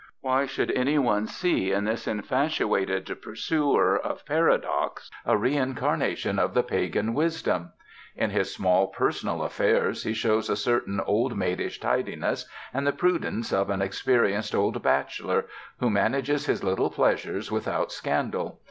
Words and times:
Why 0.21 0.47
should 0.47 0.71
any 0.71 0.97
one 0.97 1.27
see 1.27 1.71
in 1.71 1.83
this 1.85 2.07
infatuated 2.07 3.21
pursuer 3.21 3.95
of 3.95 4.25
paradox 4.25 5.11
a 5.27 5.37
reincarnation 5.37 6.39
of 6.39 6.55
the 6.55 6.63
pagan 6.63 7.13
wisdom? 7.13 7.73
In 8.15 8.31
his 8.31 8.51
small 8.51 8.87
personal 8.87 9.43
affairs 9.43 10.01
he 10.03 10.13
shows 10.13 10.49
a 10.49 10.55
certain 10.55 10.99
old 11.01 11.37
maidish 11.37 11.79
tidiness 11.79 12.49
and 12.73 12.87
the 12.87 12.91
prudence 12.93 13.53
of 13.53 13.69
an 13.69 13.83
experienced 13.83 14.55
old 14.55 14.81
bachelor, 14.81 15.45
who 15.79 15.91
manages 15.91 16.47
his 16.47 16.63
little 16.63 16.89
pleasures 16.89 17.51
without 17.51 17.91
scandal. 17.91 18.59